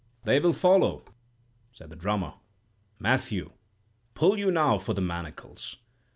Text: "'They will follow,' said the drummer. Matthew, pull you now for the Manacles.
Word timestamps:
"'They 0.23 0.39
will 0.39 0.51
follow,' 0.51 1.05
said 1.71 1.91
the 1.91 1.95
drummer. 1.95 2.33
Matthew, 2.97 3.51
pull 4.15 4.39
you 4.39 4.49
now 4.49 4.79
for 4.79 4.95
the 4.95 4.99
Manacles. 5.01 5.77